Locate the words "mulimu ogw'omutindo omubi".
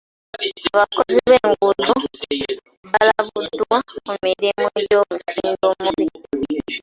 4.21-6.05